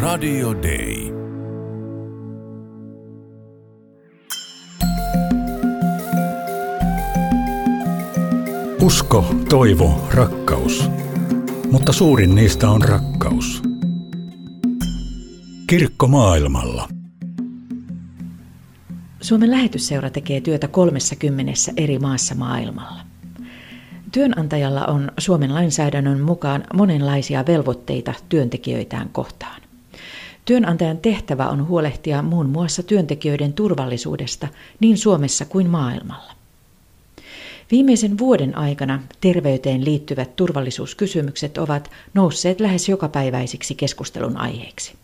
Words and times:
Radio 0.00 0.54
Day. 0.54 1.12
Usko, 8.82 9.34
toivo, 9.48 10.08
rakkaus. 10.14 10.90
Mutta 11.70 11.92
suurin 11.92 12.34
niistä 12.34 12.70
on 12.70 12.82
rakkaus. 12.82 13.62
Kirkko 15.66 16.06
maailmalla. 16.06 16.88
Suomen 19.20 19.50
lähetysseura 19.50 20.10
tekee 20.10 20.40
työtä 20.40 20.68
30 20.68 21.52
eri 21.76 21.98
maassa 21.98 22.34
maailmalla. 22.34 23.00
Työnantajalla 24.12 24.86
on 24.86 25.12
Suomen 25.18 25.54
lainsäädännön 25.54 26.20
mukaan 26.20 26.64
monenlaisia 26.74 27.44
velvoitteita 27.46 28.14
työntekijöitään 28.28 29.08
kohtaan. 29.08 29.69
Työnantajan 30.44 30.98
tehtävä 30.98 31.48
on 31.48 31.68
huolehtia 31.68 32.22
muun 32.22 32.48
muassa 32.48 32.82
työntekijöiden 32.82 33.52
turvallisuudesta 33.52 34.48
niin 34.80 34.98
Suomessa 34.98 35.44
kuin 35.44 35.70
maailmalla. 35.70 36.32
Viimeisen 37.70 38.18
vuoden 38.18 38.56
aikana 38.58 39.02
terveyteen 39.20 39.84
liittyvät 39.84 40.36
turvallisuuskysymykset 40.36 41.58
ovat 41.58 41.90
nousseet 42.14 42.60
lähes 42.60 42.88
jokapäiväisiksi 42.88 43.74
keskustelun 43.74 44.36
aiheeksi. 44.36 44.94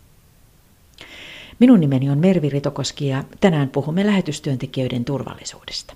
Minun 1.59 1.81
nimeni 1.81 2.11
on 2.11 2.19
Mervi 2.19 2.49
Ritokoski 2.49 3.09
ja 3.09 3.25
tänään 3.41 3.69
puhumme 3.69 4.07
lähetystyöntekijöiden 4.07 5.05
turvallisuudesta. 5.05 5.95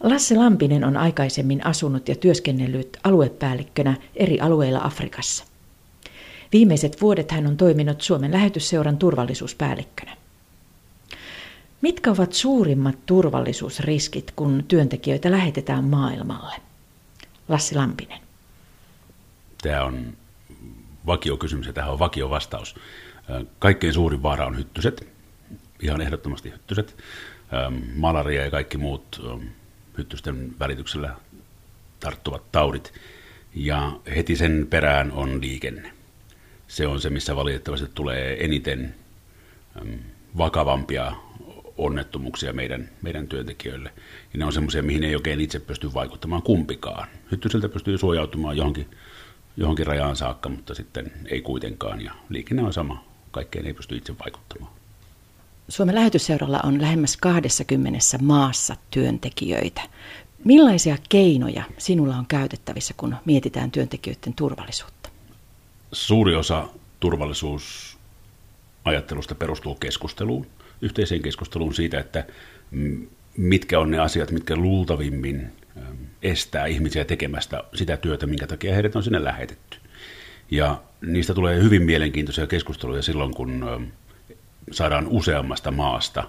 Lasse 0.00 0.36
Lampinen 0.36 0.84
on 0.84 0.96
aikaisemmin 0.96 1.66
asunut 1.66 2.08
ja 2.08 2.16
työskennellyt 2.16 2.96
aluepäällikkönä 3.04 3.96
eri 4.16 4.40
alueilla 4.40 4.80
Afrikassa. 4.84 5.44
Viimeiset 6.52 7.00
vuodet 7.00 7.30
hän 7.30 7.46
on 7.46 7.56
toiminut 7.56 8.02
Suomen 8.02 8.32
lähetysseuran 8.32 8.98
turvallisuuspäällikkönä. 8.98 10.16
Mitkä 11.80 12.10
ovat 12.10 12.32
suurimmat 12.32 13.06
turvallisuusriskit, 13.06 14.32
kun 14.36 14.64
työntekijöitä 14.68 15.30
lähetetään 15.30 15.84
maailmalle? 15.84 16.54
Lassi 17.48 17.74
Lampinen. 17.74 18.18
Tämä 19.62 19.84
on 19.84 20.16
vakiokysymys 21.06 21.66
ja 21.66 21.72
tähän 21.72 21.92
on 21.92 21.98
vakiovastaus. 21.98 22.74
Kaikkein 23.58 23.92
suurin 23.92 24.22
vaara 24.22 24.46
on 24.46 24.56
hyttyset, 24.56 25.08
ihan 25.82 26.00
ehdottomasti 26.00 26.50
hyttyset. 26.50 26.96
Malaria 27.96 28.44
ja 28.44 28.50
kaikki 28.50 28.78
muut 28.78 29.26
hyttysten 29.98 30.54
välityksellä 30.58 31.14
tarttuvat 32.00 32.52
taudit. 32.52 32.92
Ja 33.54 34.00
heti 34.16 34.36
sen 34.36 34.66
perään 34.70 35.12
on 35.12 35.40
liikenne. 35.40 35.93
Se 36.74 36.86
on 36.86 37.00
se, 37.00 37.10
missä 37.10 37.36
valitettavasti 37.36 37.86
tulee 37.94 38.44
eniten 38.44 38.94
vakavampia 40.38 41.12
onnettomuuksia 41.78 42.52
meidän, 42.52 42.88
meidän 43.02 43.28
työntekijöille. 43.28 43.90
Ja 44.32 44.38
ne 44.38 44.44
on 44.44 44.52
semmoisia, 44.52 44.82
mihin 44.82 45.04
ei 45.04 45.14
oikein 45.14 45.40
itse 45.40 45.60
pysty 45.60 45.94
vaikuttamaan 45.94 46.42
kumpikaan. 46.42 47.08
Hyttyseltä 47.30 47.68
pystyy 47.68 47.98
suojautumaan 47.98 48.56
johonkin, 48.56 48.86
johonkin 49.56 49.86
rajaan 49.86 50.16
saakka, 50.16 50.48
mutta 50.48 50.74
sitten 50.74 51.12
ei 51.26 51.40
kuitenkaan. 51.40 52.00
Ja 52.00 52.12
liikenne 52.28 52.62
on 52.62 52.72
sama. 52.72 53.04
Kaikkeen 53.30 53.66
ei 53.66 53.74
pysty 53.74 53.96
itse 53.96 54.18
vaikuttamaan. 54.18 54.72
Suomen 55.68 55.94
lähetysseuralla 55.94 56.60
on 56.64 56.80
lähemmäs 56.80 57.16
20 57.16 57.98
maassa 58.22 58.76
työntekijöitä. 58.90 59.82
Millaisia 60.44 60.96
keinoja 61.08 61.62
sinulla 61.78 62.16
on 62.16 62.26
käytettävissä, 62.26 62.94
kun 62.96 63.16
mietitään 63.24 63.70
työntekijöiden 63.70 64.34
turvallisuutta? 64.34 64.93
Suuri 65.94 66.34
osa 66.34 66.68
turvallisuusajattelusta 67.00 69.34
perustuu 69.34 69.74
keskusteluun, 69.74 70.46
yhteiseen 70.82 71.22
keskusteluun 71.22 71.74
siitä, 71.74 72.00
että 72.00 72.24
mitkä 73.36 73.80
on 73.80 73.90
ne 73.90 73.98
asiat, 73.98 74.30
mitkä 74.30 74.56
luultavimmin 74.56 75.52
estää 76.22 76.66
ihmisiä 76.66 77.04
tekemästä 77.04 77.64
sitä 77.74 77.96
työtä, 77.96 78.26
minkä 78.26 78.46
takia 78.46 78.74
heidät 78.74 78.96
on 78.96 79.02
sinne 79.02 79.24
lähetetty. 79.24 79.78
Ja 80.50 80.82
niistä 81.06 81.34
tulee 81.34 81.62
hyvin 81.62 81.82
mielenkiintoisia 81.82 82.46
keskusteluja 82.46 83.02
silloin, 83.02 83.34
kun 83.34 83.86
saadaan 84.70 85.06
useammasta 85.08 85.70
maasta 85.70 86.24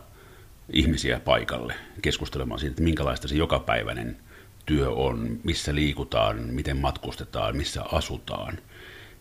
ihmisiä 0.74 1.20
paikalle 1.20 1.74
keskustelemaan 2.02 2.60
siitä, 2.60 2.72
että 2.72 2.84
minkälaista 2.84 3.28
se 3.28 3.36
jokapäiväinen 3.36 4.18
työ 4.66 4.90
on, 4.90 5.40
missä 5.44 5.76
liikutaan, 5.76 6.40
miten 6.40 6.78
matkustetaan, 6.78 7.58
missä 7.58 7.84
asutaan. 7.84 8.58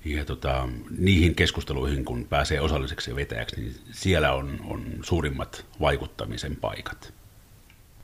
Ja 0.04 0.24
tota, 0.24 0.68
niihin 0.98 1.34
keskusteluihin, 1.34 2.04
kun 2.04 2.24
pääsee 2.24 2.60
osalliseksi 2.60 3.10
ja 3.10 3.16
vetäjäksi, 3.16 3.60
niin 3.60 3.74
siellä 3.92 4.32
on, 4.32 4.60
on 4.64 4.84
suurimmat 5.02 5.66
vaikuttamisen 5.80 6.56
paikat. 6.56 7.14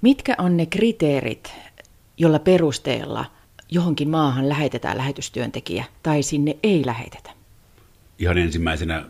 Mitkä 0.01 0.35
on 0.39 0.57
ne 0.57 0.67
kriteerit, 0.67 1.53
jolla 2.19 2.39
perusteella 2.39 3.25
johonkin 3.71 4.11
maahan 4.11 4.49
lähetetään 4.49 4.99
lähetystyöntekijä 4.99 5.85
tai 6.03 6.23
sinne 6.23 6.57
ei 6.63 6.87
lähetetä? 6.87 7.31
Ihan 8.19 8.39
ensimmäisenä 8.39 9.05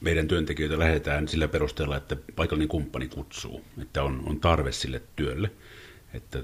meidän 0.00 0.28
työntekijöitä 0.28 0.78
lähdetään 0.78 1.28
sillä 1.28 1.48
perusteella, 1.48 1.96
että 1.96 2.16
paikallinen 2.36 2.68
kumppani 2.68 3.08
kutsuu, 3.08 3.64
että 3.82 4.02
on, 4.02 4.22
on 4.26 4.40
tarve 4.40 4.72
sille 4.72 5.02
työlle, 5.16 5.50
että 6.14 6.42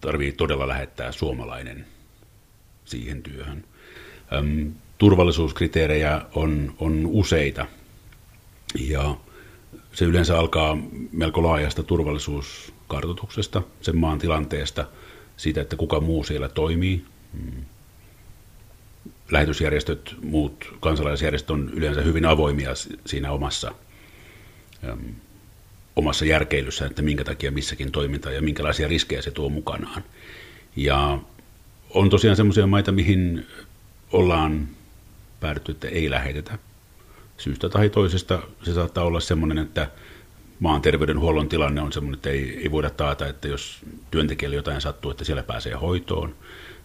tarvii 0.00 0.32
todella 0.32 0.68
lähettää 0.68 1.12
suomalainen 1.12 1.86
siihen 2.84 3.22
työhön. 3.22 3.64
Öm, 4.32 4.72
turvallisuuskriteerejä 5.04 6.22
on, 6.34 6.74
on 6.78 7.02
useita. 7.06 7.66
Ja 8.80 9.16
se 9.92 10.04
yleensä 10.04 10.38
alkaa 10.38 10.78
melko 11.12 11.42
laajasta 11.42 11.82
turvallisuuskartoituksesta, 11.82 13.62
sen 13.80 13.96
maan 13.96 14.18
tilanteesta, 14.18 14.86
siitä, 15.36 15.60
että 15.60 15.76
kuka 15.76 16.00
muu 16.00 16.24
siellä 16.24 16.48
toimii, 16.48 17.04
mm. 17.32 17.64
Lähetysjärjestöt, 19.30 20.14
muut 20.22 20.74
kansalaisjärjestöt 20.80 21.50
on 21.50 21.70
yleensä 21.74 22.02
hyvin 22.02 22.24
avoimia 22.24 22.70
siinä 23.06 23.32
omassa, 23.32 23.74
omassa 25.96 26.24
järkeilyssä, 26.24 26.86
että 26.86 27.02
minkä 27.02 27.24
takia 27.24 27.50
missäkin 27.50 27.92
toiminta 27.92 28.30
ja 28.30 28.42
minkälaisia 28.42 28.88
riskejä 28.88 29.22
se 29.22 29.30
tuo 29.30 29.48
mukanaan. 29.48 30.04
Ja 30.76 31.18
on 31.90 32.10
tosiaan 32.10 32.36
semmoisia 32.36 32.66
maita, 32.66 32.92
mihin 32.92 33.46
ollaan 34.12 34.68
päädytty, 35.44 35.72
että 35.72 35.88
ei 35.88 36.10
lähetetä. 36.10 36.58
Syystä 37.36 37.68
tai 37.68 37.88
toisesta 37.90 38.42
se 38.62 38.74
saattaa 38.74 39.04
olla 39.04 39.20
semmoinen, 39.20 39.58
että 39.58 39.90
maan 40.60 40.82
terveydenhuollon 40.82 41.48
tilanne 41.48 41.80
on 41.80 41.92
semmoinen, 41.92 42.18
että 42.18 42.30
ei, 42.30 42.58
ei 42.62 42.70
voida 42.70 42.90
taata, 42.90 43.26
että 43.26 43.48
jos 43.48 43.80
työntekijälle 44.10 44.56
jotain 44.56 44.80
sattuu, 44.80 45.10
että 45.10 45.24
siellä 45.24 45.42
pääsee 45.42 45.74
hoitoon 45.74 46.34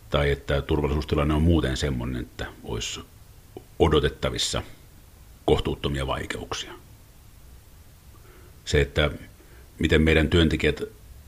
tai 0.10 0.32
että 0.32 0.62
turvallisuustilanne 0.62 1.34
on 1.34 1.42
muuten 1.42 1.78
semmoinen, 1.78 2.22
että 2.22 2.46
olisi 2.64 3.00
odotettavissa 3.80 4.64
kohtuuttomia 5.46 6.08
vaikeuksia. 6.08 6.74
Se, 8.66 8.82
että 8.82 9.12
miten 9.80 10.02
meidän 10.02 10.30
työntekijät 10.30 10.82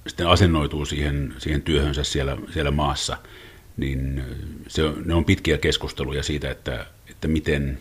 sitten 0.08 0.28
asennoituu 0.28 0.86
siihen, 0.86 1.34
siihen 1.38 1.62
työhönsä 1.62 2.03
siellä, 2.03 2.38
siellä 2.53 2.72
maassa, 2.72 3.18
niin 3.78 4.24
se, 4.68 4.81
ne 5.06 5.13
on 5.13 5.25
pitkiä 5.25 5.58
keskusteluja 5.58 6.24
siitä, 6.24 6.52
että, 6.52 6.86
että 7.22 7.28
miten 7.28 7.80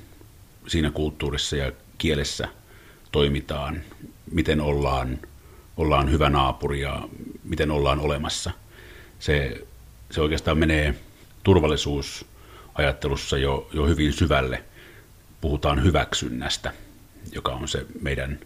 siinä 0.67 0.91
kulttuurissa 0.91 1.57
ja 1.57 1.73
kielessä 1.99 2.49
toimitaan, 3.13 3.83
miten 4.33 4.61
ollaan, 4.61 5.19
ollaan 5.77 6.11
hyvä 6.11 6.31
naapuri 6.31 6.81
ja 6.81 7.09
miten 7.45 7.71
ollaan 7.71 8.01
olemassa. 8.01 8.51
Se 9.19 9.67
se 10.11 10.21
oikeastaan 10.21 10.59
menee 10.59 10.95
turvallisuusajattelussa 11.43 13.39
jo, 13.39 13.69
jo 13.73 13.87
hyvin 13.87 14.13
syvälle. 14.13 14.65
Puhutaan 15.41 15.85
hyväksynnästä, 15.85 16.73
joka 17.33 17.53
on 17.53 17.69
se 17.69 17.87
meidän 18.01 18.39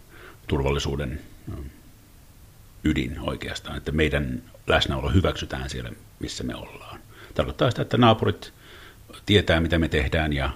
turvallisuuden 0.47 1.21
ydin 2.83 3.19
oikeastaan, 3.19 3.77
että 3.77 3.91
meidän 3.91 4.43
läsnäolo 4.67 5.09
hyväksytään 5.09 5.69
siellä, 5.69 5.91
missä 6.19 6.43
me 6.43 6.55
ollaan. 6.55 6.99
Tarkoittaa 7.33 7.69
sitä, 7.69 7.81
että 7.81 7.97
naapurit 7.97 8.53
tietää, 9.25 9.59
mitä 9.59 9.79
me 9.79 9.89
tehdään 9.89 10.33
ja, 10.33 10.49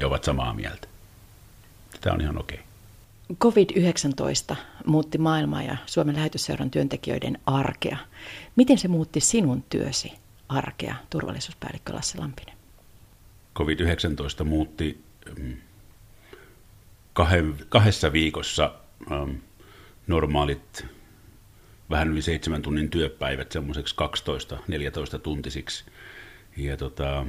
ja 0.00 0.06
ovat 0.06 0.24
samaa 0.24 0.54
mieltä. 0.54 0.88
Tämä 2.00 2.14
on 2.14 2.20
ihan 2.20 2.38
okei. 2.38 2.58
Okay. 2.58 2.70
COVID-19 3.34 4.56
muutti 4.86 5.18
maailmaa 5.18 5.62
ja 5.62 5.76
Suomen 5.86 6.16
lähetysseuran 6.16 6.70
työntekijöiden 6.70 7.38
arkea. 7.46 7.96
Miten 8.56 8.78
se 8.78 8.88
muutti 8.88 9.20
sinun 9.20 9.64
työsi 9.70 10.12
arkea, 10.48 10.94
turvallisuuspäällikkö 11.10 11.94
Lasse 11.94 12.18
Lampinen? 12.18 12.54
COVID-19 13.58 14.44
muutti 14.44 15.04
mm, 15.38 15.56
kahdessa 17.68 18.12
viikossa 18.12 18.74
mm, 19.10 19.40
normaalit 20.06 20.86
vähän 21.90 22.08
yli 22.08 22.22
seitsemän 22.22 22.62
tunnin 22.62 22.90
työpäivät 22.90 23.52
semmoiseksi 23.52 23.96
12-14 25.16 25.18
tuntisiksi. 25.18 25.84
Ja 26.56 26.76
tota, 26.76 27.26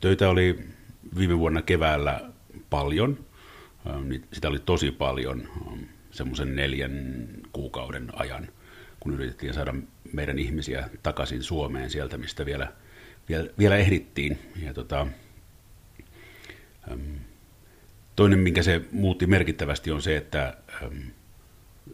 töitä 0.00 0.28
oli 0.28 0.68
viime 1.18 1.38
vuonna 1.38 1.62
keväällä 1.62 2.30
paljon. 2.70 3.24
Sitä 4.32 4.48
oli 4.48 4.58
tosi 4.58 4.90
paljon 4.90 5.48
semmoisen 6.10 6.56
neljän 6.56 7.26
kuukauden 7.52 8.12
ajan, 8.12 8.48
kun 9.00 9.14
yritettiin 9.14 9.54
saada 9.54 9.74
meidän 10.12 10.38
ihmisiä 10.38 10.90
takaisin 11.02 11.42
Suomeen 11.42 11.90
sieltä, 11.90 12.18
mistä 12.18 12.46
vielä, 12.46 12.72
vielä, 13.28 13.48
vielä 13.58 13.76
ehdittiin. 13.76 14.38
Ja 14.62 14.74
tota, 14.74 15.06
toinen, 18.16 18.38
minkä 18.38 18.62
se 18.62 18.80
muutti 18.92 19.26
merkittävästi, 19.26 19.90
on 19.90 20.02
se, 20.02 20.16
että 20.16 20.56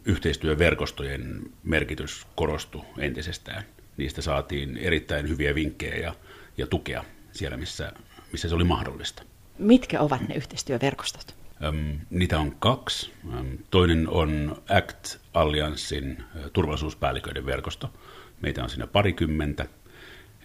yhteistyöverkostojen 0.05 1.41
merkitys 1.63 2.27
korostui 2.35 2.85
entisestään. 2.97 3.63
Niistä 3.97 4.21
saatiin 4.21 4.77
erittäin 4.77 5.29
hyviä 5.29 5.55
vinkkejä 5.55 5.95
ja, 5.95 6.15
ja 6.57 6.67
tukea 6.67 7.03
siellä, 7.31 7.57
missä, 7.57 7.93
missä 8.31 8.49
se 8.49 8.55
oli 8.55 8.63
mahdollista. 8.63 9.23
Mitkä 9.57 10.01
ovat 10.01 10.27
ne 10.27 10.35
yhteistyöverkostot? 10.35 11.35
Öm, 11.63 11.99
niitä 12.09 12.39
on 12.39 12.55
kaksi. 12.59 13.11
Öm, 13.33 13.57
toinen 13.71 14.09
on 14.09 14.61
ACT-allianssin 14.69 16.23
turvallisuuspäälliköiden 16.53 17.45
verkosto. 17.45 17.93
Meitä 18.41 18.63
on 18.63 18.69
siinä 18.69 18.87
parikymmentä. 18.87 19.65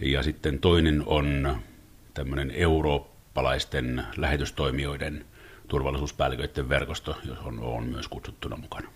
Ja 0.00 0.22
sitten 0.22 0.58
toinen 0.58 1.02
on 1.06 1.56
tämmöinen 2.14 2.50
eurooppalaisten 2.50 4.06
lähetystoimijoiden 4.16 5.24
turvallisuuspäälliköiden 5.68 6.68
verkosto, 6.68 7.18
johon 7.24 7.60
on 7.60 7.84
myös 7.84 8.08
kutsuttuna 8.08 8.56
mukana. 8.56 8.88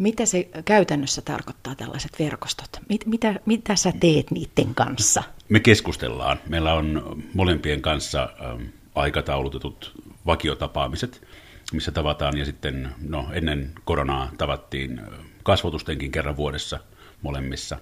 Mitä 0.00 0.26
se 0.26 0.48
käytännössä 0.64 1.22
tarkoittaa 1.22 1.74
tällaiset 1.74 2.10
verkostot? 2.18 2.68
Mit, 2.88 3.06
mitä, 3.06 3.40
mitä 3.46 3.76
sä 3.76 3.92
teet 4.00 4.30
niiden 4.30 4.74
kanssa? 4.74 5.22
Me 5.48 5.60
keskustellaan. 5.60 6.38
Meillä 6.48 6.74
on 6.74 7.22
molempien 7.34 7.82
kanssa 7.82 8.30
ähm, 8.44 8.62
aikataulutetut 8.94 9.92
vakiotapaamiset, 10.26 11.26
missä 11.72 11.92
tavataan. 11.92 12.38
Ja 12.38 12.44
sitten 12.44 12.88
no, 13.08 13.26
ennen 13.32 13.72
koronaa 13.84 14.30
tavattiin 14.38 14.98
äh, 14.98 15.04
kasvotustenkin 15.42 16.12
kerran 16.12 16.36
vuodessa 16.36 16.80
molemmissa. 17.22 17.78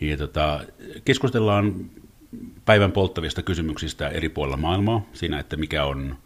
Ja 0.00 0.16
tota, 0.16 0.60
keskustellaan 1.04 1.90
päivän 2.64 2.92
polttavista 2.92 3.42
kysymyksistä 3.42 4.08
eri 4.08 4.28
puolilla 4.28 4.56
maailmaa. 4.56 5.06
Siinä, 5.12 5.38
että 5.38 5.56
mikä 5.56 5.84
on 5.84 6.18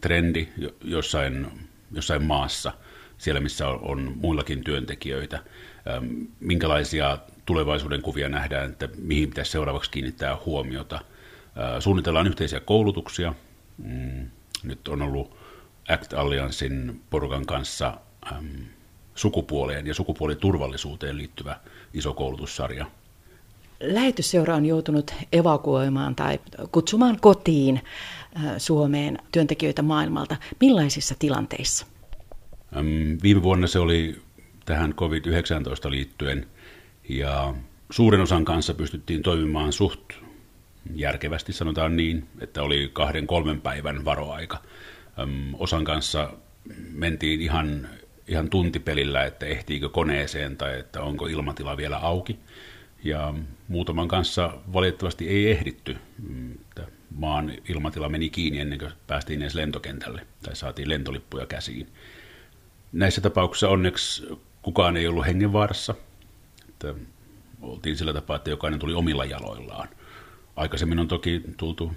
trendi 0.00 0.48
jossain, 0.84 1.46
jossain 1.92 2.22
maassa– 2.22 2.72
siellä, 3.18 3.40
missä 3.40 3.68
on 3.68 4.12
muillakin 4.16 4.64
työntekijöitä. 4.64 5.42
Minkälaisia 6.40 7.18
tulevaisuuden 7.46 8.02
kuvia 8.02 8.28
nähdään, 8.28 8.70
että 8.70 8.88
mihin 8.98 9.28
pitäisi 9.28 9.50
seuraavaksi 9.50 9.90
kiinnittää 9.90 10.36
huomiota. 10.46 11.00
Suunnitellaan 11.80 12.26
yhteisiä 12.26 12.60
koulutuksia. 12.60 13.34
Mm, 13.78 14.30
nyt 14.62 14.88
on 14.88 15.02
ollut 15.02 15.36
Act 15.88 16.12
Alliancein 16.12 17.00
porukan 17.10 17.46
kanssa 17.46 17.96
sukupuoleen 19.14 19.86
ja 19.86 19.94
sukupuoliturvallisuuteen 19.94 21.16
liittyvä 21.16 21.60
iso 21.94 22.14
koulutussarja. 22.14 22.86
Lähetysseura 23.80 24.54
on 24.54 24.66
joutunut 24.66 25.14
evakuoimaan 25.32 26.14
tai 26.14 26.40
kutsumaan 26.72 27.20
kotiin 27.20 27.80
Suomeen 28.58 29.18
työntekijöitä 29.32 29.82
maailmalta. 29.82 30.36
Millaisissa 30.60 31.14
tilanteissa? 31.18 31.86
Viime 33.22 33.42
vuonna 33.42 33.66
se 33.66 33.78
oli 33.78 34.16
tähän 34.64 34.92
COVID-19 34.92 35.90
liittyen 35.90 36.46
ja 37.08 37.54
suuren 37.90 38.20
osan 38.20 38.44
kanssa 38.44 38.74
pystyttiin 38.74 39.22
toimimaan 39.22 39.72
suht 39.72 40.12
järkevästi, 40.94 41.52
sanotaan 41.52 41.96
niin, 41.96 42.26
että 42.40 42.62
oli 42.62 42.90
kahden 42.92 43.26
kolmen 43.26 43.60
päivän 43.60 44.04
varoaika. 44.04 44.62
Osan 45.58 45.84
kanssa 45.84 46.32
mentiin 46.92 47.40
ihan, 47.40 47.88
ihan 48.28 48.50
tuntipelillä, 48.50 49.24
että 49.24 49.46
ehtiikö 49.46 49.88
koneeseen 49.88 50.56
tai 50.56 50.78
että 50.78 51.02
onko 51.02 51.26
ilmatila 51.26 51.76
vielä 51.76 51.96
auki. 51.96 52.38
Ja 53.04 53.34
muutaman 53.68 54.08
kanssa 54.08 54.58
valitettavasti 54.72 55.28
ei 55.28 55.50
ehditty. 55.50 55.96
Että 56.60 56.86
maan 57.16 57.52
ilmatila 57.68 58.08
meni 58.08 58.30
kiinni 58.30 58.60
ennen 58.60 58.78
kuin 58.78 58.92
päästiin 59.06 59.42
edes 59.42 59.54
lentokentälle 59.54 60.26
tai 60.42 60.56
saatiin 60.56 60.88
lentolippuja 60.88 61.46
käsiin. 61.46 61.86
Näissä 62.94 63.20
tapauksissa 63.20 63.68
onneksi 63.68 64.28
kukaan 64.62 64.96
ei 64.96 65.08
ollut 65.08 65.26
hengenvaarassa. 65.26 65.94
Että 66.68 66.94
oltiin 67.62 67.96
sillä 67.96 68.12
tapaa, 68.12 68.36
että 68.36 68.50
jokainen 68.50 68.80
tuli 68.80 68.94
omilla 68.94 69.24
jaloillaan. 69.24 69.88
Aikaisemmin 70.56 70.98
on 70.98 71.08
toki 71.08 71.42
tultu 71.56 71.92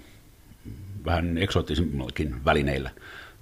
vähän 1.04 1.38
eksoottisimmillakin 1.38 2.44
välineillä 2.44 2.90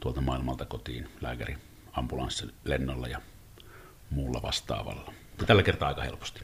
tuolta 0.01 0.21
maailmalta 0.21 0.65
kotiin 0.65 1.09
lääkäri 1.21 1.57
ambulanssilennolla 1.93 3.09
ja 3.09 3.21
muulla 4.11 4.43
vastaavalla. 4.43 5.13
Ja 5.41 5.47
tällä 5.47 5.63
kertaa 5.63 5.89
aika 5.89 6.03
helposti. 6.03 6.41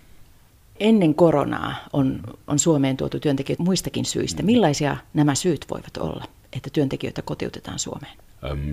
Ennen 0.80 1.14
koronaa 1.14 1.74
on, 1.92 2.20
on 2.46 2.58
Suomeen 2.58 2.96
tuotu 2.96 3.20
työntekijöitä 3.20 3.62
muistakin 3.62 4.04
syistä. 4.04 4.42
Millaisia 4.42 4.96
nämä 5.14 5.34
syyt 5.34 5.66
voivat 5.70 5.96
olla, 5.96 6.24
että 6.52 6.70
työntekijöitä 6.72 7.22
kotiutetaan 7.22 7.78
Suomeen? 7.78 8.16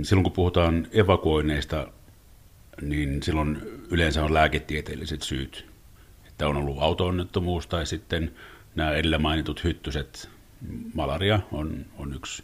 Silloin 0.03 0.23
kun 0.23 0.31
puhutaan 0.31 0.87
evakuoineista, 0.91 1.87
niin 2.81 3.23
silloin 3.23 3.61
yleensä 3.89 4.23
on 4.23 4.33
lääketieteelliset 4.33 5.21
syyt. 5.21 5.65
Että 6.27 6.47
on 6.47 6.57
ollut 6.57 6.77
auto-onnettomuus 6.79 7.67
tai 7.67 7.85
sitten 7.85 8.31
nämä 8.75 8.91
edellä 8.91 9.19
mainitut 9.19 9.63
hyttyset. 9.63 10.29
Malaria 10.93 11.39
on, 11.51 11.85
on 11.97 12.13
yksi 12.13 12.43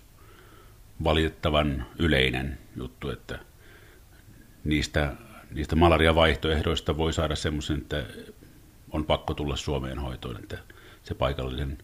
valitettavan 1.04 1.86
yleinen 2.00 2.58
juttu, 2.76 3.10
että 3.10 3.40
niistä, 4.64 5.14
niistä 5.52 5.76
malaria-vaihtoehdoista 5.76 6.98
voi 6.98 7.14
saada 7.14 7.36
semmoisen, 7.36 7.78
että 7.78 8.06
on 8.92 9.06
pakko 9.06 9.34
tulla 9.34 9.56
Suomeen 9.56 10.00
hoitoon, 10.00 10.38
että 10.38 10.58
se 11.04 11.14
paikallinen 11.14 11.78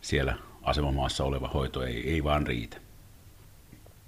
siellä 0.00 0.36
asemamaassa 0.62 1.24
oleva 1.24 1.48
hoito 1.48 1.82
ei, 1.82 2.10
ei 2.12 2.24
vaan 2.24 2.46
riitä 2.46 2.83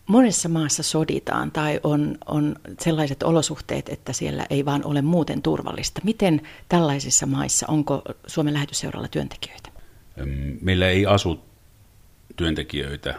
monessa 0.07 0.49
maassa 0.49 0.83
soditaan 0.83 1.51
tai 1.51 1.81
on, 1.83 2.19
on 2.27 2.57
sellaiset 2.81 3.23
olosuhteet, 3.23 3.89
että 3.89 4.13
siellä 4.13 4.47
ei 4.51 4.65
vaan 4.65 4.85
ole 4.85 5.03
muuten 5.03 5.43
turvallista. 5.43 6.01
Miten 6.05 6.41
tällaisissa 6.69 7.27
maissa, 7.27 7.67
onko 7.69 8.03
Suomen 8.27 8.55
lähetysseuralla 8.55 9.09
työntekijöitä? 9.09 9.71
Meillä 10.61 10.89
ei 10.89 11.07
asu 11.07 11.41
työntekijöitä 12.37 13.15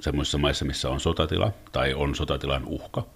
semmoisissa 0.00 0.38
maissa, 0.38 0.64
missä 0.64 0.90
on 0.90 1.00
sotatila 1.00 1.52
tai 1.72 1.94
on 1.94 2.14
sotatilan 2.14 2.64
uhka. 2.64 3.06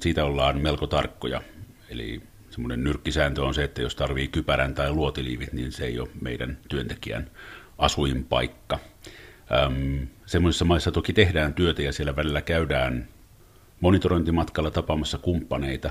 Siitä 0.00 0.24
ollaan 0.24 0.60
melko 0.60 0.86
tarkkoja. 0.86 1.42
Eli 1.90 2.22
semmoinen 2.50 2.84
nyrkkisääntö 2.84 3.44
on 3.44 3.54
se, 3.54 3.64
että 3.64 3.82
jos 3.82 3.94
tarvii 3.94 4.28
kypärän 4.28 4.74
tai 4.74 4.92
luotiliivit, 4.92 5.52
niin 5.52 5.72
se 5.72 5.84
ei 5.84 6.00
ole 6.00 6.08
meidän 6.20 6.58
työntekijän 6.68 7.30
asuinpaikka. 7.78 8.78
Ähm, 9.52 10.02
semmoisissa 10.26 10.64
maissa 10.64 10.92
toki 10.92 11.12
tehdään 11.12 11.54
työtä 11.54 11.82
ja 11.82 11.92
siellä 11.92 12.16
välillä 12.16 12.42
käydään 12.42 13.08
monitorointimatkalla 13.80 14.70
tapaamassa 14.70 15.18
kumppaneita, 15.18 15.90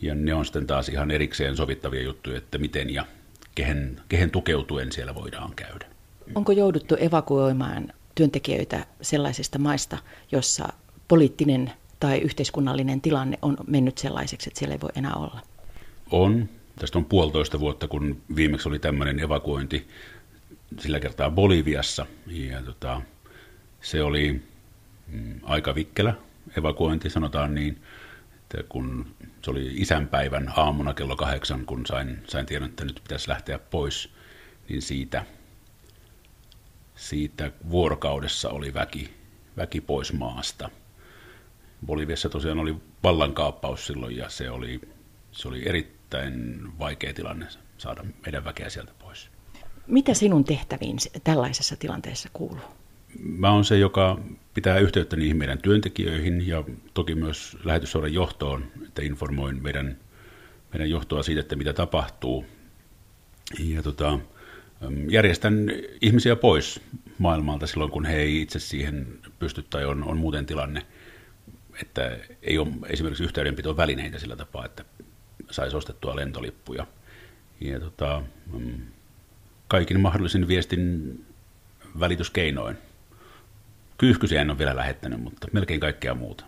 ja 0.00 0.14
ne 0.14 0.34
on 0.34 0.44
sitten 0.44 0.66
taas 0.66 0.88
ihan 0.88 1.10
erikseen 1.10 1.56
sovittavia 1.56 2.02
juttuja, 2.02 2.38
että 2.38 2.58
miten 2.58 2.94
ja 2.94 3.06
kehen, 3.54 4.00
kehen 4.08 4.30
tukeutuen 4.30 4.92
siellä 4.92 5.14
voidaan 5.14 5.54
käydä. 5.56 5.86
Onko 6.34 6.52
jouduttu 6.52 6.96
evakuoimaan 7.00 7.92
työntekijöitä 8.14 8.86
sellaisista 9.02 9.58
maista, 9.58 9.98
jossa 10.32 10.68
poliittinen 11.08 11.72
tai 12.00 12.18
yhteiskunnallinen 12.18 13.00
tilanne 13.00 13.38
on 13.42 13.56
mennyt 13.66 13.98
sellaiseksi, 13.98 14.50
että 14.50 14.58
siellä 14.58 14.74
ei 14.74 14.80
voi 14.80 14.90
enää 14.94 15.14
olla? 15.14 15.40
On. 16.10 16.48
Tästä 16.78 16.98
on 16.98 17.04
puolitoista 17.04 17.60
vuotta, 17.60 17.88
kun 17.88 18.22
viimeksi 18.36 18.68
oli 18.68 18.78
tämmöinen 18.78 19.20
evakuointi 19.20 19.88
sillä 20.80 21.00
kertaa 21.00 21.30
Boliviassa. 21.30 22.06
Ja 22.26 22.62
tota, 22.62 23.02
se 23.80 24.02
oli 24.02 24.42
mm, 25.06 25.40
aika 25.42 25.74
vikkelä 25.74 26.14
evakuointi, 26.58 27.10
sanotaan 27.10 27.54
niin, 27.54 27.82
että 28.36 28.62
kun 28.68 29.14
se 29.42 29.50
oli 29.50 29.70
isänpäivän 29.74 30.52
aamuna 30.56 30.94
kello 30.94 31.16
kahdeksan, 31.16 31.66
kun 31.66 31.86
sain, 31.86 32.22
sain 32.28 32.46
tiedon, 32.46 32.68
että 32.68 32.84
nyt 32.84 33.00
pitäisi 33.02 33.28
lähteä 33.28 33.58
pois, 33.58 34.12
niin 34.68 34.82
siitä, 34.82 35.24
siitä 36.94 37.52
vuorokaudessa 37.70 38.50
oli 38.50 38.74
väki, 38.74 39.14
väki 39.56 39.80
pois 39.80 40.12
maasta. 40.12 40.70
Boliviassa 41.86 42.28
tosiaan 42.28 42.58
oli 42.58 42.76
vallankaappaus 43.02 43.86
silloin 43.86 44.16
ja 44.16 44.28
se 44.28 44.50
oli, 44.50 44.80
se 45.32 45.48
oli 45.48 45.68
erittäin 45.68 46.68
vaikea 46.78 47.14
tilanne 47.14 47.46
saada 47.78 48.04
meidän 48.24 48.44
väkeä 48.44 48.70
sieltä 48.70 48.92
pois. 48.98 49.31
Mitä 49.86 50.14
sinun 50.14 50.44
tehtäviin 50.44 50.96
tällaisessa 51.24 51.76
tilanteessa 51.76 52.28
kuuluu? 52.32 52.60
Mä 53.18 53.52
oon 53.52 53.64
se, 53.64 53.78
joka 53.78 54.18
pitää 54.54 54.78
yhteyttä 54.78 55.16
niihin 55.16 55.36
meidän 55.36 55.58
työntekijöihin 55.58 56.46
ja 56.46 56.64
toki 56.94 57.14
myös 57.14 57.58
lähetysseuran 57.64 58.12
johtoon, 58.12 58.64
että 58.86 59.02
informoin 59.02 59.62
meidän, 59.62 59.96
meidän 60.72 60.90
johtoa 60.90 61.22
siitä, 61.22 61.40
että 61.40 61.56
mitä 61.56 61.72
tapahtuu. 61.72 62.44
Ja 63.58 63.82
tota, 63.82 64.18
järjestän 65.08 65.54
ihmisiä 66.00 66.36
pois 66.36 66.80
maailmalta 67.18 67.66
silloin, 67.66 67.90
kun 67.90 68.04
he 68.04 68.16
ei 68.16 68.42
itse 68.42 68.58
siihen 68.58 69.18
pysty 69.38 69.62
tai 69.62 69.84
on, 69.84 70.04
on 70.04 70.16
muuten 70.16 70.46
tilanne, 70.46 70.86
että 71.82 72.18
ei 72.42 72.58
ole 72.58 72.68
esimerkiksi 72.86 73.24
yhteydenpito 73.24 73.76
välineitä 73.76 74.18
sillä 74.18 74.36
tapaa, 74.36 74.64
että 74.64 74.84
saisi 75.50 75.76
ostettua 75.76 76.16
lentolippuja. 76.16 76.86
Ja 77.60 77.80
tota, 77.80 78.22
kaikin 79.72 80.00
mahdollisin 80.00 80.48
viestin 80.48 81.24
välityskeinoin. 82.00 82.78
Kyyhkysiä 83.98 84.40
en 84.40 84.50
ole 84.50 84.58
vielä 84.58 84.76
lähettänyt, 84.76 85.20
mutta 85.20 85.48
melkein 85.52 85.80
kaikkea 85.80 86.14
muuta. 86.14 86.44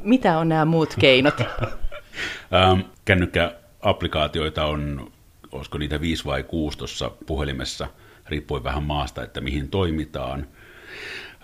Mitä 0.00 0.38
on 0.38 0.48
nämä 0.48 0.64
muut 0.64 0.94
keinot? 1.00 1.40
ähm, 1.40 2.80
kännykkäapplikaatioita 3.04 4.64
on, 4.64 5.12
olisiko 5.52 5.78
niitä 5.78 6.00
viisi 6.00 6.24
vai 6.24 6.42
kuusi 6.42 6.78
tuossa 6.78 7.10
puhelimessa, 7.26 7.88
riippuen 8.26 8.64
vähän 8.64 8.82
maasta, 8.82 9.22
että 9.22 9.40
mihin 9.40 9.68
toimitaan. 9.68 10.46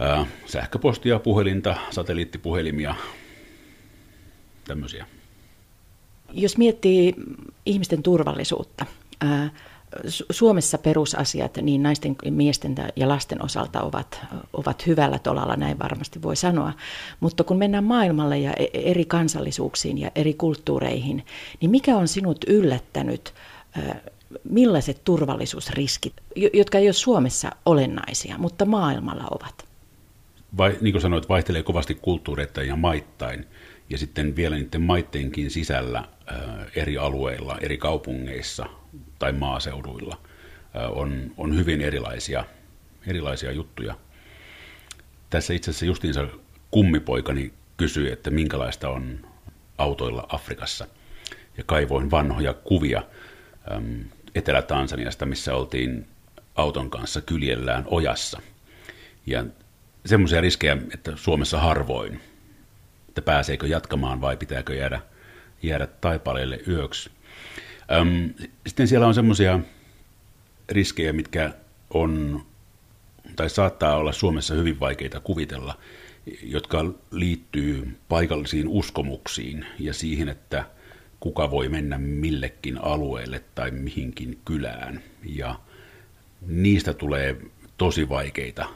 Äh, 0.01 0.27
sähköpostia, 0.47 1.19
puhelinta, 1.19 1.77
satelliittipuhelimia, 1.91 2.95
tämmöisiä. 4.65 5.07
Jos 6.33 6.59
miettii 6.59 7.15
ihmisten 7.67 8.03
turvallisuutta, 8.03 8.87
äh, 9.25 9.53
Suomessa 10.31 10.79
perusasiat 10.79 11.57
niin 11.57 11.83
naisten, 11.83 12.17
miesten 12.31 12.75
ja 12.97 13.09
lasten 13.09 13.45
osalta 13.45 13.83
ovat, 13.83 14.21
ovat 14.53 14.87
hyvällä 14.87 15.19
tolalla, 15.19 15.57
näin 15.57 15.79
varmasti 15.79 16.23
voi 16.23 16.37
sanoa. 16.37 16.73
Mutta 17.21 17.45
kun 17.45 17.59
mennään 17.59 17.85
maailmalle 17.85 18.39
ja 18.39 18.53
e-, 18.53 18.91
eri 18.91 19.05
kansallisuuksiin 19.05 19.99
ja 19.99 20.11
eri 20.15 20.35
kulttuureihin, 20.35 21.27
niin 21.61 21.71
mikä 21.71 21.97
on 21.97 22.09
sinut 22.09 22.45
yllättänyt, 22.47 23.35
millaiset 24.51 25.01
turvallisuusriskit, 25.05 26.13
jotka 26.53 26.79
ei 26.79 26.87
ole 26.87 26.93
Suomessa 26.93 27.51
olennaisia, 27.67 28.39
mutta 28.39 28.65
maailmalla 28.65 29.25
ovat? 29.31 29.65
Vai, 30.57 30.79
niin 30.81 30.93
kuin 30.93 31.03
sanoit, 31.03 31.29
vaihtelee 31.29 31.63
kovasti 31.63 31.95
kulttuureittain 31.95 32.69
ja 32.69 32.77
maittain. 32.77 33.47
Ja 33.91 33.99
sitten 33.99 34.37
vielä 34.37 34.57
niiden 34.57 34.83
maitteenkin 34.83 35.51
sisällä 35.51 36.05
eri 36.77 36.99
alueilla, 36.99 37.59
eri 37.61 37.79
kaupungeissa– 37.79 38.67
tai 39.25 39.33
maaseuduilla 39.33 40.19
on, 40.91 41.31
on 41.37 41.57
hyvin 41.57 41.81
erilaisia, 41.81 42.45
erilaisia 43.07 43.53
juttuja. 43.53 43.95
Tässä 45.31 45.55
itse 45.55 45.71
asiassa 45.71 45.87
justiinsa 45.87 46.27
kummipoikani 46.71 47.53
kysyi, 47.77 48.13
että 48.13 48.31
minkälaista 48.31 48.89
on 48.89 49.27
autoilla 49.79 50.27
Afrikassa. 50.29 50.87
Ja 51.57 51.65
kaivoin 51.67 52.11
vanhoja 52.11 52.55
kuvia 52.55 53.03
Etelä-Tansaniasta, 54.35 55.27
missä 55.27 55.55
oltiin 55.55 56.07
auton 56.55 56.91
kanssa 56.91 57.21
kyljellään 57.21 57.85
ojassa. 57.87 58.41
Ja 59.27 59.45
semmoisia 60.07 60.41
riskejä, 60.41 60.77
että 60.95 61.13
Suomessa 61.17 61.61
harvoin, 61.61 62.21
että 63.09 63.23
pääseekö 63.23 63.67
jatkamaan 63.67 64.21
vai 64.21 64.37
pitääkö 64.37 64.75
jäädä, 64.75 65.01
jäädä 65.63 65.87
taipaleelle 65.87 66.61
yöksi. 66.69 67.11
Öm, 67.93 68.35
sitten 68.67 68.89
siellä 68.89 69.07
on 69.07 69.15
semmoisia 69.15 69.61
riskejä, 70.69 71.13
mitkä 71.13 71.55
on 71.91 72.43
tai 73.37 73.51
saattaa 73.51 73.97
olla 73.97 74.13
Suomessa 74.13 74.55
hyvin 74.55 74.81
vaikeita 74.81 75.21
kuvitella, 75.21 75.79
jotka 76.43 76.85
liittyy 77.11 77.97
paikallisiin 78.09 78.69
uskomuksiin 78.69 79.67
ja 79.79 79.95
siihen, 79.95 80.29
että 80.29 80.65
kuka 81.21 81.51
voi 81.51 81.69
mennä 81.69 81.99
millekin 81.99 82.79
alueelle 82.79 83.43
tai 83.55 83.71
mihinkin 83.71 84.39
kylään. 84.45 85.03
Ja 85.25 85.61
niistä 86.47 86.95
tulee 86.95 87.37
tosi 87.79 88.09
vaikeita 88.09 88.69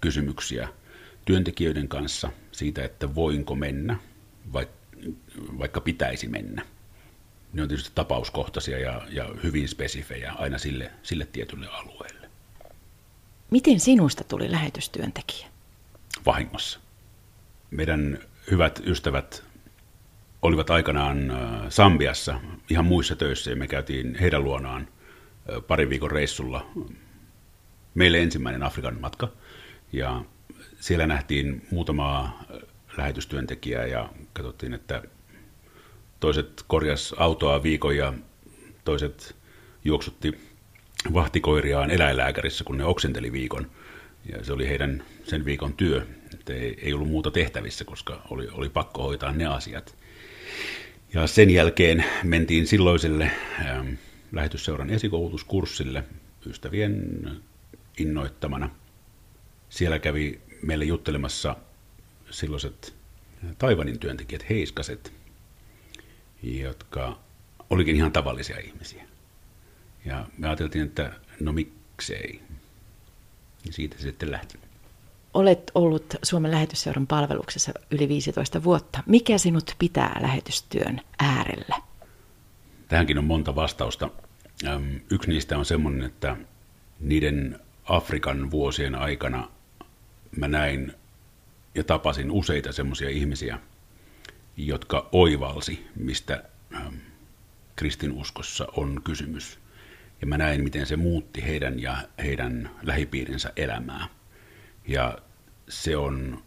kysymyksiä 0.00 0.68
työntekijöiden 1.24 1.88
kanssa 1.88 2.30
siitä, 2.52 2.84
että 2.84 3.14
voinko 3.14 3.54
mennä, 3.54 3.96
vaikka 5.58 5.80
pitäisi 5.80 6.28
mennä 6.28 6.62
ne 7.54 7.62
on 7.62 7.68
tietysti 7.68 7.92
tapauskohtaisia 7.94 8.78
ja, 8.78 9.02
ja 9.10 9.28
hyvin 9.42 9.68
spesifejä 9.68 10.32
aina 10.32 10.58
sille, 10.58 10.90
sille 11.02 11.26
tietylle 11.26 11.66
alueelle. 11.68 12.28
Miten 13.50 13.80
sinusta 13.80 14.24
tuli 14.24 14.50
lähetystyöntekijä? 14.50 15.46
Vahingossa. 16.26 16.80
Meidän 17.70 18.18
hyvät 18.50 18.82
ystävät 18.86 19.44
olivat 20.42 20.70
aikanaan 20.70 21.32
Sambiassa 21.68 22.40
ihan 22.70 22.84
muissa 22.84 23.16
töissä 23.16 23.50
ja 23.50 23.56
me 23.56 23.66
käytiin 23.66 24.14
heidän 24.20 24.44
luonaan 24.44 24.88
parin 25.66 25.90
viikon 25.90 26.10
reissulla. 26.10 26.66
Meille 27.94 28.22
ensimmäinen 28.22 28.62
Afrikan 28.62 29.00
matka 29.00 29.28
ja 29.92 30.24
siellä 30.80 31.06
nähtiin 31.06 31.66
muutamaa 31.70 32.44
lähetystyöntekijää 32.96 33.86
ja 33.86 34.08
katsottiin, 34.32 34.74
että 34.74 35.02
toiset 36.24 36.64
korjas 36.66 37.14
autoa 37.18 37.62
viikon 37.62 37.96
ja 37.96 38.12
toiset 38.84 39.36
juoksutti 39.84 40.38
vahtikoiriaan 41.14 41.90
eläinlääkärissä, 41.90 42.64
kun 42.64 42.78
ne 42.78 42.84
oksenteli 42.84 43.32
viikon. 43.32 43.70
Ja 44.32 44.44
se 44.44 44.52
oli 44.52 44.68
heidän 44.68 45.04
sen 45.24 45.44
viikon 45.44 45.72
työ. 45.72 46.06
Että 46.34 46.52
ei, 46.52 46.78
ei 46.82 46.92
ollut 46.92 47.08
muuta 47.08 47.30
tehtävissä, 47.30 47.84
koska 47.84 48.22
oli, 48.30 48.48
oli 48.52 48.68
pakko 48.68 49.02
hoitaa 49.02 49.32
ne 49.32 49.46
asiat. 49.46 49.96
Ja 51.14 51.26
sen 51.26 51.50
jälkeen 51.50 52.04
mentiin 52.22 52.66
silloiselle 52.66 53.30
ähm, 53.60 53.88
lähetysseuran 54.32 54.90
esikoulutuskurssille 54.90 56.04
ystävien 56.46 57.30
innoittamana. 57.98 58.70
Siellä 59.68 59.98
kävi 59.98 60.40
meille 60.62 60.84
juttelemassa 60.84 61.56
silloiset 62.30 62.94
Taivanin 63.58 63.98
työntekijät, 63.98 64.48
heiskaset, 64.50 65.23
jotka 66.44 67.18
olikin 67.70 67.96
ihan 67.96 68.12
tavallisia 68.12 68.58
ihmisiä. 68.58 69.04
Ja 70.04 70.26
me 70.38 70.46
ajateltiin, 70.46 70.84
että 70.84 71.12
no 71.40 71.52
miksei. 71.52 72.40
Ja 73.66 73.72
siitä 73.72 73.96
se 73.96 74.02
sitten 74.02 74.30
lähti. 74.30 74.58
Olet 75.34 75.70
ollut 75.74 76.14
Suomen 76.22 76.50
lähetysseuran 76.50 77.06
palveluksessa 77.06 77.72
yli 77.90 78.08
15 78.08 78.64
vuotta. 78.64 79.02
Mikä 79.06 79.38
sinut 79.38 79.74
pitää 79.78 80.16
lähetystyön 80.20 81.00
äärellä? 81.18 81.76
Tähänkin 82.88 83.18
on 83.18 83.24
monta 83.24 83.54
vastausta. 83.54 84.10
Yksi 85.10 85.30
niistä 85.30 85.58
on 85.58 85.64
semmoinen, 85.64 86.02
että 86.02 86.36
niiden 87.00 87.60
Afrikan 87.84 88.50
vuosien 88.50 88.94
aikana 88.94 89.48
mä 90.36 90.48
näin 90.48 90.92
ja 91.74 91.84
tapasin 91.84 92.30
useita 92.30 92.72
semmoisia 92.72 93.08
ihmisiä– 93.08 93.58
jotka 94.56 95.08
oivalsi, 95.12 95.86
mistä 95.96 96.44
ähm, 96.74 96.94
kristinuskossa 97.76 98.66
on 98.76 99.00
kysymys. 99.04 99.58
Ja 100.20 100.26
mä 100.26 100.38
näin, 100.38 100.64
miten 100.64 100.86
se 100.86 100.96
muutti 100.96 101.42
heidän 101.42 101.80
ja 101.80 101.96
heidän 102.18 102.70
lähipiirinsä 102.82 103.52
elämää. 103.56 104.08
Ja 104.88 105.18
se 105.68 105.96
on, 105.96 106.42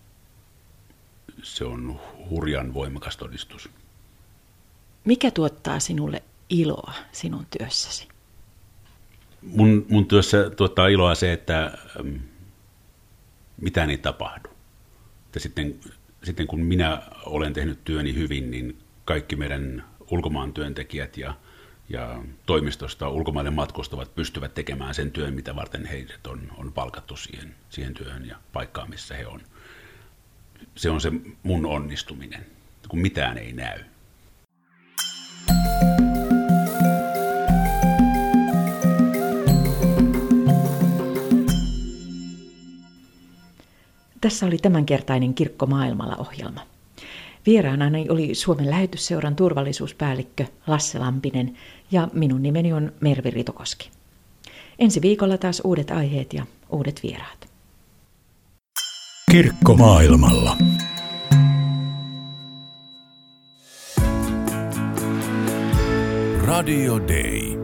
se 1.44 1.66
on 1.66 2.00
hurjan 2.30 2.74
voimakas 2.74 3.18
todistus. 3.18 3.70
Mikä 5.06 5.32
tuottaa 5.32 5.80
sinulle 5.80 6.24
iloa 6.50 6.94
sinun 7.12 7.46
työssäsi? 7.58 8.08
Mun, 9.42 9.86
mun 9.90 10.08
työssä 10.08 10.50
tuottaa 10.50 10.88
iloa 10.88 11.16
se, 11.16 11.34
että 11.34 11.78
ähm, 12.00 12.16
mitään 13.62 13.90
ei 13.90 13.98
tapahdu. 13.98 14.50
Että 15.26 15.40
sitten 15.40 15.80
sitten 16.28 16.48
kun 16.48 16.60
minä 16.60 17.02
olen 17.26 17.54
tehnyt 17.54 17.84
työni 17.84 18.16
hyvin, 18.16 18.52
niin 18.52 18.78
kaikki 19.06 19.36
meidän 19.36 19.84
ulkomaan 20.12 20.54
työntekijät 20.54 21.18
ja, 21.18 21.34
ja 21.90 22.24
toimistosta 22.46 23.10
ulkomaille 23.10 23.52
matkustavat 23.52 24.16
pystyvät 24.16 24.54
tekemään 24.54 24.94
sen 24.94 25.12
työn, 25.12 25.34
mitä 25.34 25.56
varten 25.56 25.86
heidät 25.86 26.28
on, 26.28 26.52
on 26.58 26.74
palkattu 26.74 27.18
siihen, 27.18 27.56
siihen 27.70 27.94
työhön 27.94 28.26
ja 28.26 28.36
paikkaan, 28.54 28.90
missä 28.90 29.16
he 29.16 29.28
on. 29.28 29.42
Se 30.76 30.90
on 30.90 31.02
se 31.02 31.12
mun 31.44 31.66
onnistuminen, 31.66 32.46
kun 32.88 33.00
mitään 33.00 33.38
ei 33.38 33.54
näy. 33.54 33.80
Tässä 44.28 44.46
oli 44.46 44.58
tämänkertainen 44.58 45.34
Kirkko 45.34 45.66
maailmalla 45.66 46.16
ohjelma. 46.16 46.62
Vieraanani 47.46 48.06
oli 48.10 48.36
Suomen 48.36 48.70
lähetysseuran 48.70 49.36
turvallisuuspäällikkö 49.36 50.46
Lasse 50.68 51.00
Lampinen 51.00 51.58
ja 51.92 52.08
minun 52.14 52.44
nimeni 52.44 52.74
on 52.74 52.92
Mervi 53.00 53.32
Ritokoski. 53.32 53.90
Ensi 54.80 55.02
viikolla 55.02 55.38
taas 55.38 55.62
uudet 55.64 55.92
aiheet 55.92 56.34
ja 56.34 56.46
uudet 56.70 57.00
vieraat. 57.04 57.50
Kirkko 59.32 59.76
maailmalla. 59.76 60.58
Radio 66.46 67.00
Day. 67.00 67.57